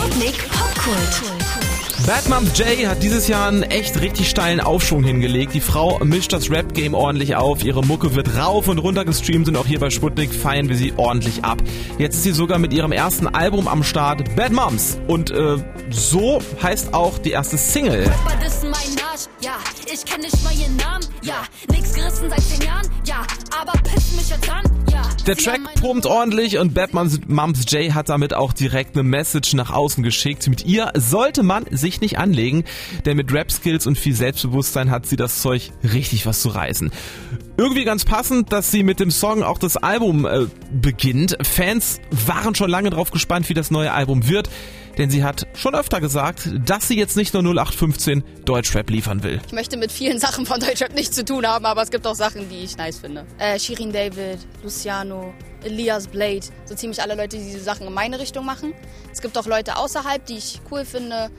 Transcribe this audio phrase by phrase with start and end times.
[0.00, 1.22] Sputnik Popkult.
[2.06, 5.52] Bad Moms J hat dieses Jahr einen echt richtig steilen Aufschwung hingelegt.
[5.52, 7.62] Die Frau mischt das Rap-Game ordentlich auf.
[7.62, 10.94] Ihre Mucke wird rauf und runter gestreamt und auch hier bei Sputnik feiern wir sie
[10.96, 11.62] ordentlich ab.
[11.98, 14.98] Jetzt ist sie sogar mit ihrem ersten Album am Start, Bad Moms.
[15.06, 15.58] Und äh,
[15.90, 18.04] so heißt auch die erste Single.
[18.04, 19.58] Rapper, das mein Arsch, ja.
[19.92, 21.42] Ich kenn nicht mal ihren Namen, ja.
[21.68, 23.26] Nix gerissen seit zehn Jahren, ja.
[23.60, 24.62] Aber piss mich jetzt an,
[24.92, 25.02] ja.
[25.26, 29.54] Der Track pumpt ordentlich und Bad Moms, Moms J hat damit auch direkt eine Message
[29.54, 30.46] nach außen geschickt.
[30.46, 32.64] Mit ihr sollte man sich nicht anlegen,
[33.04, 36.92] denn mit Rap-Skills und viel Selbstbewusstsein hat sie das Zeug richtig was zu reißen.
[37.56, 41.36] Irgendwie ganz passend, dass sie mit dem Song auch das Album äh, beginnt.
[41.42, 44.48] Fans waren schon lange drauf gespannt, wie das neue Album wird,
[44.98, 49.40] denn sie hat schon öfter gesagt, dass sie jetzt nicht nur 0815 Deutschrap liefern will.
[49.46, 52.14] Ich möchte mit vielen Sachen von Deutschrap nichts zu tun haben, aber es gibt auch
[52.14, 53.26] Sachen, die ich nice finde.
[53.38, 55.32] Äh, Shirin David, Luciano,
[55.64, 58.72] Elias Blade, so ziemlich alle Leute, die diese Sachen in meine Richtung machen.
[59.12, 61.30] Es gibt auch Leute außerhalb, die ich cool finde.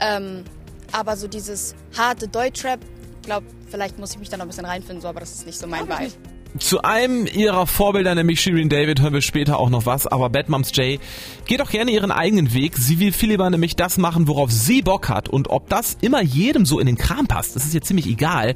[0.00, 0.44] Ähm,
[0.92, 2.80] aber so dieses harte Deutschrap,
[3.22, 5.58] glaube vielleicht muss ich mich da noch ein bisschen reinfinden, so, aber das ist nicht
[5.58, 6.12] so mein Vibe.
[6.58, 10.48] Zu einem ihrer Vorbilder, nämlich Shirin David, hören wir später auch noch was, aber Bad
[10.48, 11.00] Moms J
[11.46, 12.76] geht auch gerne ihren eigenen Weg.
[12.76, 16.22] Sie will viel lieber nämlich das machen, worauf sie Bock hat und ob das immer
[16.22, 18.54] jedem so in den Kram passt, das ist ihr ziemlich egal.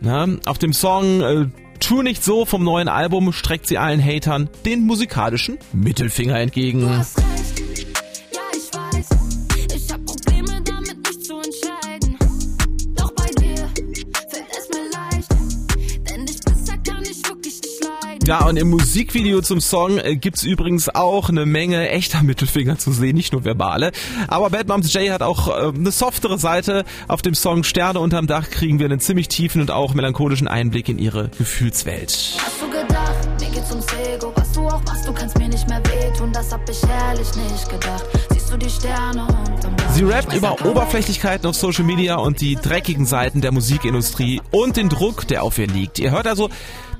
[0.00, 1.46] Na, auf dem Song äh,
[1.78, 7.04] Tu nicht so vom neuen Album streckt sie allen Hatern den musikalischen Mittelfinger entgegen.
[18.24, 22.92] Ja, und im Musikvideo zum Song äh, gibt's übrigens auch eine Menge echter Mittelfinger zu
[22.92, 23.90] sehen, nicht nur verbale.
[24.28, 26.84] Aber Bad Moms J hat auch äh, eine softere Seite.
[27.08, 30.88] Auf dem Song Sterne unterm Dach kriegen wir einen ziemlich tiefen und auch melancholischen Einblick
[30.88, 32.36] in ihre Gefühlswelt.
[32.38, 34.32] Hast du gedacht, mir geht's ums Ego.
[34.36, 36.32] Was du auch machst, du kannst mir nicht mehr wehtun.
[36.32, 38.04] Das hab ich ehrlich nicht gedacht.
[38.30, 39.90] Siehst du die Sterne unterm Dach?
[39.94, 44.88] Sie rappt über Oberflächlichkeiten auf Social Media und die dreckigen Seiten der Musikindustrie und den
[44.88, 45.98] Druck, der auf ihr liegt.
[45.98, 46.50] Ihr hört also,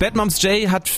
[0.00, 0.90] Bad Moms J hat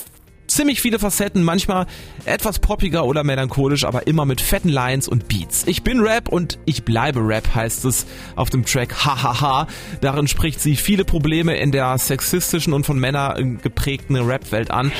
[0.54, 1.86] ziemlich viele Facetten, manchmal
[2.24, 5.64] etwas poppiger oder melancholisch, aber immer mit fetten Lines und Beats.
[5.66, 8.06] Ich bin Rap und ich bleibe Rap, heißt es
[8.36, 9.66] auf dem Track Hahaha.
[10.00, 14.92] Darin spricht sie viele Probleme in der sexistischen und von Männern geprägten Rap-Welt an.